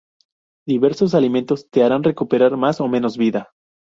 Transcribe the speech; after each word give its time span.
Diversos 0.67 1.13
alimentos 1.13 1.69
te 1.69 1.83
harán 1.83 2.01
recuperar 2.01 2.57
más 2.57 2.81
o 2.81 2.87
menos 2.87 3.17
vida. 3.19 3.51